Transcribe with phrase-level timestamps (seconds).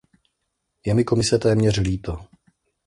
[0.85, 2.25] Je mi Komise téměř líto.